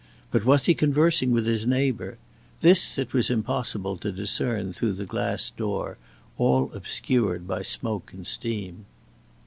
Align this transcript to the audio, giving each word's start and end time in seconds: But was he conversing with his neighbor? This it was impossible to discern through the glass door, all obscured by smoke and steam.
But 0.31 0.45
was 0.45 0.65
he 0.65 0.73
conversing 0.73 1.29
with 1.29 1.45
his 1.45 1.67
neighbor? 1.67 2.17
This 2.61 2.97
it 2.97 3.13
was 3.13 3.29
impossible 3.29 3.97
to 3.97 4.11
discern 4.11 4.73
through 4.73 4.93
the 4.93 5.05
glass 5.05 5.51
door, 5.51 5.99
all 6.39 6.71
obscured 6.73 7.47
by 7.47 7.61
smoke 7.61 8.11
and 8.11 8.25
steam. 8.25 8.85